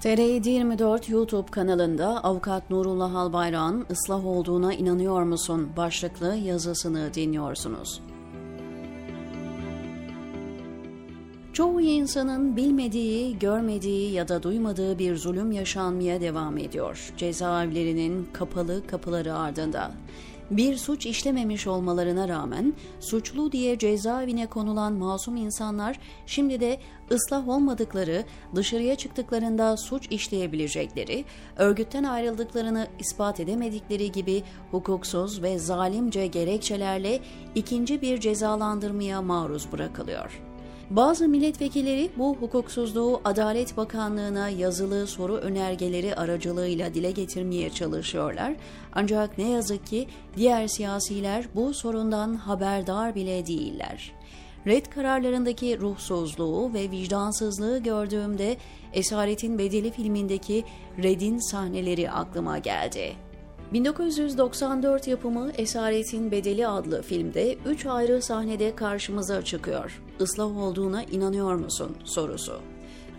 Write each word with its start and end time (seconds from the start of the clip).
TR24 0.00 1.12
YouTube 1.12 1.50
kanalında 1.50 2.24
avukat 2.24 2.70
Nurullah 2.70 3.14
Albayrak'ın 3.14 3.86
ıslah 3.90 4.26
olduğuna 4.26 4.74
inanıyor 4.74 5.22
musun 5.22 5.68
başlıklı 5.76 6.36
yazısını 6.36 7.14
dinliyorsunuz. 7.14 8.02
Çoğu 11.52 11.80
insanın 11.80 12.56
bilmediği, 12.56 13.38
görmediği 13.38 14.12
ya 14.12 14.28
da 14.28 14.42
duymadığı 14.42 14.98
bir 14.98 15.16
zulüm 15.16 15.52
yaşanmaya 15.52 16.20
devam 16.20 16.58
ediyor. 16.58 17.12
Cezaevlerinin 17.16 18.28
kapalı 18.32 18.86
kapıları 18.86 19.34
ardında. 19.34 19.90
Bir 20.50 20.76
suç 20.76 21.06
işlememiş 21.06 21.66
olmalarına 21.66 22.28
rağmen 22.28 22.74
suçlu 23.00 23.52
diye 23.52 23.78
cezaevine 23.78 24.46
konulan 24.46 24.92
masum 24.92 25.36
insanlar 25.36 25.98
şimdi 26.26 26.60
de 26.60 26.80
ıslah 27.10 27.48
olmadıkları, 27.48 28.24
dışarıya 28.54 28.96
çıktıklarında 28.96 29.76
suç 29.76 30.06
işleyebilecekleri, 30.10 31.24
örgütten 31.56 32.04
ayrıldıklarını 32.04 32.86
ispat 32.98 33.40
edemedikleri 33.40 34.12
gibi 34.12 34.42
hukuksuz 34.70 35.42
ve 35.42 35.58
zalimce 35.58 36.26
gerekçelerle 36.26 37.20
ikinci 37.54 38.02
bir 38.02 38.20
cezalandırmaya 38.20 39.22
maruz 39.22 39.72
bırakılıyor. 39.72 40.49
Bazı 40.90 41.28
milletvekilleri 41.28 42.10
bu 42.18 42.36
hukuksuzluğu 42.36 43.20
Adalet 43.24 43.76
Bakanlığı'na 43.76 44.48
yazılı 44.48 45.06
soru 45.06 45.36
önergeleri 45.36 46.14
aracılığıyla 46.14 46.94
dile 46.94 47.10
getirmeye 47.10 47.70
çalışıyorlar. 47.70 48.54
Ancak 48.92 49.38
ne 49.38 49.50
yazık 49.50 49.86
ki 49.86 50.08
diğer 50.36 50.66
siyasiler 50.66 51.44
bu 51.54 51.74
sorundan 51.74 52.34
haberdar 52.34 53.14
bile 53.14 53.46
değiller. 53.46 54.12
Red 54.66 54.86
kararlarındaki 54.86 55.80
ruhsuzluğu 55.80 56.74
ve 56.74 56.90
vicdansızlığı 56.90 57.78
gördüğümde 57.78 58.56
Esaretin 58.92 59.58
Bedeli 59.58 59.90
filmindeki 59.90 60.64
Red'in 61.02 61.50
sahneleri 61.50 62.10
aklıma 62.10 62.58
geldi. 62.58 63.29
1994 63.72 65.08
yapımı 65.08 65.50
Esaretin 65.58 66.30
Bedeli 66.30 66.66
adlı 66.66 67.02
filmde 67.02 67.56
üç 67.66 67.86
ayrı 67.86 68.22
sahnede 68.22 68.74
karşımıza 68.76 69.42
çıkıyor. 69.44 70.02
Islah 70.20 70.56
olduğuna 70.56 71.02
inanıyor 71.02 71.54
musun 71.54 71.96
sorusu. 72.04 72.60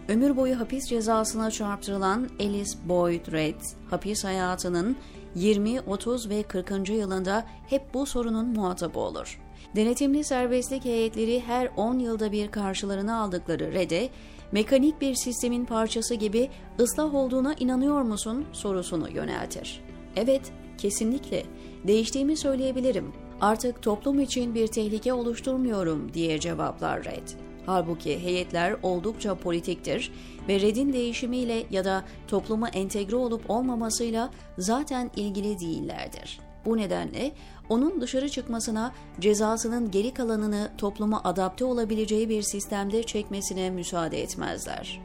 Ömür 0.10 0.38
boyu 0.38 0.60
hapis 0.60 0.90
cezasına 0.90 1.52
çarptırılan 1.52 2.30
Alice 2.40 2.72
Boyd 2.86 3.32
Red, 3.32 3.62
hapis 3.90 4.24
hayatının 4.24 4.96
20, 5.36 5.82
30 5.82 6.30
ve 6.30 6.44
40. 6.44 6.90
yılında 6.90 7.46
hep 7.70 7.94
bu 7.94 8.06
sorunun 8.06 8.48
muhatabı 8.48 9.00
olur. 9.00 9.42
Denetimli 9.76 10.24
serbestlik 10.24 10.86
heyetleri 10.86 11.40
her 11.40 11.70
10 11.78 12.00
yılda 12.00 12.32
bir 12.32 12.52
karşılarına 12.52 13.22
aldıkları 13.22 13.74
Red'e, 13.74 14.10
mekanik 14.52 15.02
bir 15.02 15.16
sistemin 15.16 15.66
parçası 15.66 16.16
gibi 16.16 16.50
ıslah 16.80 17.16
olduğuna 17.16 17.54
inanıyor 17.54 18.02
musun 18.02 18.46
sorusunu 18.52 19.10
yöneltir. 19.10 19.91
Evet, 20.16 20.42
kesinlikle. 20.78 21.44
Değiştiğimi 21.88 22.38
söyleyebilirim. 22.38 23.14
Artık 23.42 23.82
toplum 23.82 24.20
için 24.20 24.56
bir 24.56 24.68
tehlike 24.68 25.14
oluşturmuyorum 25.14 26.14
diye 26.14 26.40
cevaplar 26.40 27.06
Red. 27.06 27.28
Halbuki 27.66 28.24
heyetler 28.24 28.76
oldukça 28.84 29.36
politiktir 29.36 30.12
ve 30.48 30.60
Red'in 30.60 30.94
değişimiyle 30.94 31.64
ya 31.72 31.86
da 31.86 32.04
topluma 32.28 32.70
entegre 32.70 33.16
olup 33.16 33.50
olmamasıyla 33.50 34.30
zaten 34.58 35.12
ilgili 35.16 35.60
değillerdir. 35.60 36.40
Bu 36.66 36.78
nedenle 36.78 37.32
onun 37.70 38.02
dışarı 38.02 38.30
çıkmasına, 38.30 38.92
cezasının 39.20 39.92
geri 39.92 40.14
kalanını 40.14 40.72
topluma 40.78 41.22
adapte 41.24 41.66
olabileceği 41.66 42.30
bir 42.30 42.42
sistemde 42.42 43.04
çekmesine 43.04 43.70
müsaade 43.70 44.22
etmezler. 44.22 45.02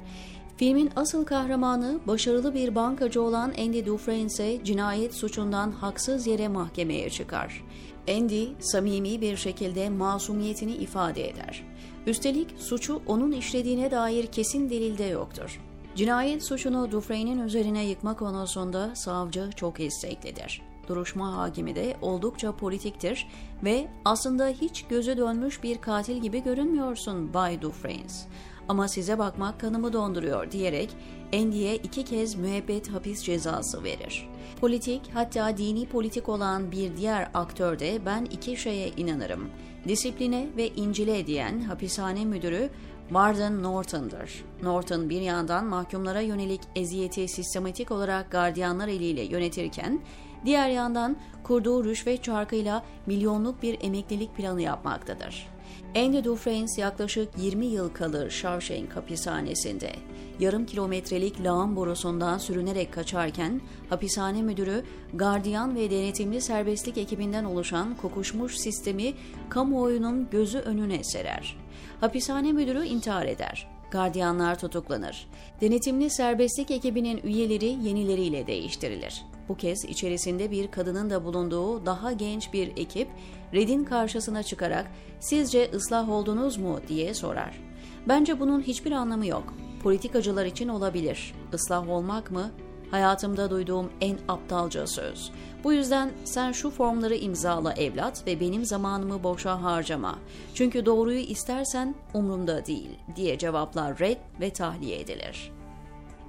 Filmin 0.57 0.91
asıl 0.97 1.25
kahramanı 1.25 1.99
başarılı 2.07 2.55
bir 2.55 2.75
bankacı 2.75 3.23
olan 3.23 3.53
Andy 3.59 3.87
Dufresne 3.87 4.23
ise 4.23 4.65
cinayet 4.65 5.15
suçundan 5.15 5.71
haksız 5.71 6.27
yere 6.27 6.49
mahkemeye 6.49 7.11
çıkar. 7.11 7.65
Andy 8.09 8.47
samimi 8.61 9.21
bir 9.21 9.37
şekilde 9.37 9.91
masumiyetini 9.91 10.72
ifade 10.72 11.28
eder. 11.28 11.65
Üstelik 12.06 12.49
suçu 12.59 13.03
onun 13.06 13.33
işlediğine 13.33 13.91
dair 13.91 14.27
kesin 14.27 14.71
delil 14.71 14.99
de 14.99 15.05
yoktur. 15.05 15.61
Cinayet 15.95 16.45
suçunu 16.45 16.93
Dufresne'in 16.93 17.41
üzerine 17.41 17.84
yıkma 17.84 18.16
konusunda 18.16 18.97
savcı 18.97 19.50
çok 19.56 19.81
isteklidir. 19.81 20.62
Duruşma 20.89 21.37
hakimi 21.37 21.75
de 21.75 21.97
oldukça 22.03 22.56
politiktir 22.56 23.28
ve 23.65 23.89
aslında 24.05 24.49
hiç 24.49 24.84
gözü 24.84 25.16
dönmüş 25.16 25.62
bir 25.62 25.78
katil 25.81 26.16
gibi 26.16 26.43
görünmüyorsun 26.43 27.34
Bay 27.34 27.62
Dufresne 27.62 28.31
ama 28.69 28.88
size 28.88 29.19
bakmak 29.19 29.60
kanımı 29.60 29.93
donduruyor 29.93 30.50
diyerek 30.50 30.91
Andy'ye 31.34 31.77
iki 31.77 32.04
kez 32.04 32.34
müebbet 32.34 32.88
hapis 32.88 33.22
cezası 33.22 33.84
verir. 33.84 34.28
Politik 34.60 35.03
hatta 35.15 35.56
dini 35.56 35.88
politik 35.88 36.28
olan 36.28 36.72
bir 36.72 36.97
diğer 36.97 37.28
aktör 37.34 37.78
de 37.78 37.99
ben 38.06 38.25
iki 38.25 38.56
şeye 38.56 38.88
inanırım. 38.88 39.49
Disipline 39.88 40.47
ve 40.56 40.69
İncil'e 40.69 41.27
diyen 41.27 41.60
hapishane 41.60 42.25
müdürü 42.25 42.71
Marden 43.10 43.62
Norton'dır. 43.62 44.44
Norton 44.62 45.10
bir 45.10 45.21
yandan 45.21 45.65
mahkumlara 45.65 46.21
yönelik 46.21 46.60
eziyeti 46.77 47.28
sistematik 47.28 47.91
olarak 47.91 48.31
gardiyanlar 48.31 48.88
eliyle 48.88 49.22
yönetirken, 49.22 50.00
diğer 50.44 50.69
yandan 50.69 51.16
kurduğu 51.44 51.84
rüşvet 51.84 52.25
çarkıyla 52.25 52.84
milyonluk 53.06 53.62
bir 53.62 53.78
emeklilik 53.81 54.37
planı 54.37 54.62
yapmaktadır. 54.62 55.56
Andy 55.97 56.25
Dufresne 56.25 56.83
yaklaşık 56.83 57.29
20 57.39 57.67
yıl 57.67 57.89
kalır 57.89 58.31
Shawshank 58.31 58.97
hapishanesinde. 58.97 59.93
Yarım 60.41 60.67
kilometrelik 60.67 61.45
lağım 61.45 61.77
borusundan 61.77 62.39
sürünerek 62.39 62.93
kaçarken 62.93 63.61
hapishane 63.89 64.43
müdürü 64.43 64.84
gardiyan 65.15 65.77
ve 65.77 65.91
denetimli 65.91 66.41
serbestlik 66.41 66.99
ekibinden 66.99 67.45
oluşan 67.45 67.97
kokuşmuş 68.03 68.57
sistemi 68.57 69.15
kamuoyunun 69.49 70.29
gözü 70.31 70.59
önüne 70.59 71.05
serer. 71.05 71.57
Hapishane 72.01 72.53
müdürü 72.53 72.84
intihar 72.84 73.27
eder. 73.27 73.69
Gardiyanlar 73.91 74.59
tutuklanır. 74.59 75.28
Denetimli 75.61 76.11
serbestlik 76.11 76.71
ekibinin 76.71 77.21
üyeleri 77.25 77.67
yenileriyle 77.67 78.47
değiştirilir. 78.47 79.23
Bu 79.49 79.57
kez 79.57 79.84
içerisinde 79.84 80.51
bir 80.51 80.71
kadının 80.71 81.11
da 81.11 81.25
bulunduğu 81.25 81.87
daha 81.87 82.12
genç 82.12 82.53
bir 82.53 82.69
ekip 82.77 83.09
Red'in 83.55 83.84
karşısına 83.84 84.43
çıkarak 84.43 84.87
sizce 85.21 85.71
ıslah 85.75 86.09
oldunuz 86.09 86.57
mu 86.57 86.81
diye 86.89 87.15
sorar. 87.15 87.61
Bence 88.09 88.41
bunun 88.41 88.61
hiçbir 88.61 88.93
anlamı 88.93 89.27
yok. 89.27 89.55
Politikacılar 89.83 90.47
için 90.47 90.69
olabilir. 90.69 91.34
Islah 91.53 91.89
olmak 91.89 92.31
mı? 92.31 92.51
Hayatımda 92.91 93.51
duyduğum 93.51 93.91
en 94.01 94.19
aptalca 94.29 94.87
söz. 94.87 95.31
Bu 95.65 95.73
yüzden 95.73 96.11
sen 96.25 96.53
şu 96.53 96.71
formları 96.71 97.15
imzala 97.15 97.73
evlat 97.73 98.27
ve 98.27 98.41
benim 98.41 98.65
zamanımı 98.65 99.23
boşa 99.23 99.63
harcama. 99.63 100.19
Çünkü 100.55 100.87
doğruyu 100.87 101.19
istersen 101.19 101.95
umurumda 102.15 102.67
değil 102.67 102.91
diye 103.17 103.39
cevaplar 103.39 103.99
red 103.99 104.17
ve 104.41 104.51
tahliye 104.51 105.01
edilir. 105.01 105.56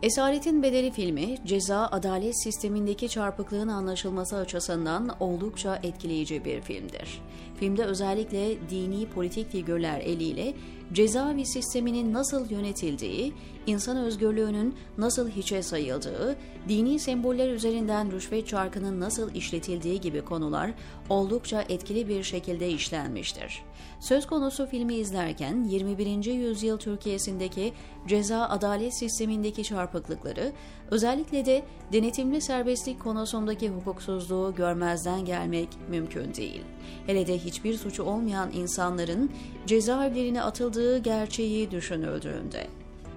Esaretin 0.02 0.64
Bedeli 0.64 0.92
filmi, 0.92 1.38
ceza 1.46 1.88
adalet 1.92 2.44
sistemindeki 2.44 3.10
çarpıklığın 3.10 3.68
anlaşılması 3.68 4.38
açısından 4.38 5.16
oldukça 5.20 5.80
etkileyici 5.84 6.46
bir 6.46 6.62
filmdir. 6.62 7.22
Filmde 7.60 7.84
özellikle 7.84 8.70
dini 8.70 9.10
politik 9.10 9.52
figürler 9.52 10.00
eliyle 10.00 10.54
cezaevi 10.94 11.46
sisteminin 11.46 12.14
nasıl 12.14 12.50
yönetildiği, 12.50 13.34
insan 13.68 13.98
özgürlüğünün 13.98 14.76
nasıl 14.98 15.30
hiçe 15.30 15.64
sayıldığı, 15.64 16.36
dini 16.70 17.00
semboller 17.00 17.50
üzerinden 17.50 18.12
rüşvet 18.12 18.48
çarkının 18.48 19.00
nasıl 19.00 19.36
işletildiği 19.36 20.02
gibi 20.02 20.22
konular 20.22 20.72
oldukça 21.10 21.62
etkili 21.62 22.08
bir 22.08 22.24
şekilde 22.24 22.70
işlenmiştir. 22.70 23.64
Söz 24.00 24.28
konusu 24.28 24.66
filmi 24.66 24.96
izlerken 24.96 25.64
21. 25.64 26.26
yüzyıl 26.26 26.78
Türkiye'sindeki 26.78 27.74
ceza 28.08 28.46
adalet 28.46 28.94
sistemindeki 28.94 29.64
çarpıklıkları, 29.88 30.52
özellikle 30.92 31.46
de 31.46 31.64
denetimli 31.94 32.42
serbestlik 32.42 33.00
konusundaki 33.00 33.70
hukuksuzluğu 33.70 34.54
görmezden 34.56 35.26
gelmek 35.26 35.70
mümkün 35.90 36.34
değil. 36.34 36.62
Hele 37.06 37.28
de 37.28 37.38
hiçbir 37.38 37.78
suçu 37.78 38.04
olmayan 38.04 38.52
insanların 38.54 39.32
cezaevlerine 39.66 40.42
atıldığı 40.44 40.98
gerçeği 40.98 41.72
düşünüldüğünde. 41.72 42.68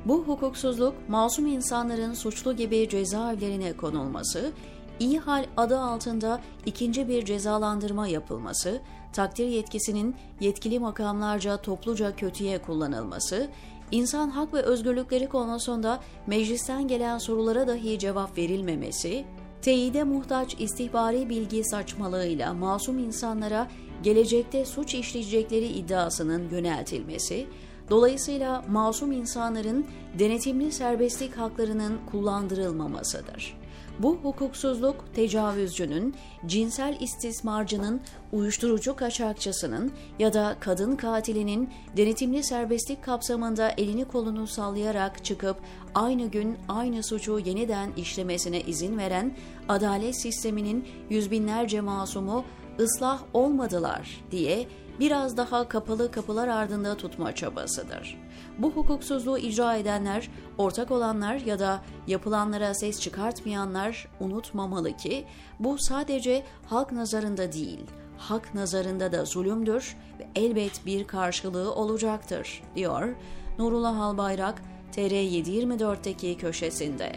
Bu 0.05 0.19
hukuksuzluk, 0.19 0.94
masum 1.08 1.46
insanların 1.46 2.14
suçlu 2.14 2.56
gibi 2.56 2.88
cezaevlerine 2.88 3.72
konulması, 3.72 4.52
iyi 5.00 5.19
hal 5.19 5.44
adı 5.56 5.78
altında 5.78 6.40
ikinci 6.67 7.08
bir 7.08 7.25
cezalandırma 7.25 8.08
yapılması, 8.08 8.81
takdir 9.12 9.46
yetkisinin 9.46 10.17
yetkili 10.40 10.78
makamlarca 10.78 11.56
topluca 11.56 12.17
kötüye 12.17 12.58
kullanılması, 12.58 13.49
insan 13.92 14.31
hak 14.31 14.54
ve 14.54 14.62
özgürlükleri 14.62 15.28
konusunda 15.28 16.00
meclisten 16.26 16.88
gelen 16.88 17.19
sorulara 17.19 17.69
dahi 17.69 17.98
cevap 17.98 18.38
verilmemesi, 18.38 19.25
teyide 19.62 20.04
muhtaç 20.04 20.56
istihbari 20.58 21.28
bilgi 21.28 21.64
saçmalığıyla 21.64 22.54
masum 22.54 22.98
insanlara 22.98 23.69
gelecekte 24.02 24.64
suç 24.64 24.94
işleyecekleri 24.94 25.66
iddiasının 25.66 26.50
yöneltilmesi, 26.50 27.46
Dolayısıyla 27.90 28.64
masum 28.69 29.12
insanların 29.12 29.87
denetimli 30.19 30.72
serbestlik 30.72 31.36
haklarının 31.36 31.98
kullandırılmamasıdır. 32.10 33.59
Bu 34.02 34.17
hukuksuzluk 34.17 35.05
tecavüzcünün, 35.14 36.14
cinsel 36.47 36.97
istismarcının, 37.00 38.00
uyuşturucu 38.32 38.97
kaçakçısının 38.97 39.93
ya 40.19 40.32
da 40.32 40.56
kadın 40.61 40.97
katilinin 40.97 41.70
denetimli 41.97 42.43
serbestlik 42.43 43.05
kapsamında 43.05 43.70
elini 43.70 44.05
kolunu 44.05 44.47
sallayarak 44.47 45.25
çıkıp 45.25 45.56
aynı 45.94 46.26
gün 46.26 46.56
aynı 46.69 47.02
suçu 47.02 47.38
yeniden 47.38 47.93
işlemesine 47.97 48.61
izin 48.61 48.99
veren 48.99 49.37
adalet 49.69 50.17
sisteminin 50.17 50.88
yüz 51.11 51.31
binlerce 51.31 51.81
masumu 51.81 52.44
ıslah 52.81 53.23
olmadılar 53.35 54.25
diye 54.31 54.69
biraz 55.00 55.37
daha 55.37 55.69
kapalı 55.69 56.11
kapılar 56.11 56.49
ardında 56.49 56.97
tutma 56.97 57.35
çabasıdır. 57.35 58.19
Bu 58.59 58.71
hukuksuzluğu 58.71 59.38
icra 59.38 59.77
edenler, 59.77 60.31
ortak 60.59 60.91
olanlar 60.91 61.35
ya 61.35 61.59
da 61.59 61.81
yapılanlara 62.06 62.75
ses 62.75 63.00
çıkartmayanlar 63.00 64.09
unutmamalı 64.21 64.97
ki 64.97 65.27
bu 65.61 65.77
sadece 65.79 66.44
halk 66.67 66.93
nazarında 66.93 67.53
değil, 67.53 67.81
hak 68.19 68.55
nazarında 68.55 69.12
da 69.12 69.25
zulümdür 69.25 69.97
ve 70.19 70.29
elbet 70.35 70.87
bir 70.87 71.06
karşılığı 71.06 71.75
olacaktır, 71.75 72.62
diyor 72.77 73.15
Nurullah 73.59 74.00
Albayrak 74.00 74.62
TR724'teki 74.97 76.37
köşesinde. 76.37 77.12